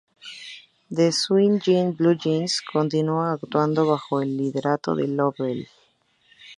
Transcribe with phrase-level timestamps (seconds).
[0.89, 5.67] The Swinging Blue Jeans continúan actuando bajo el liderato de Lovell.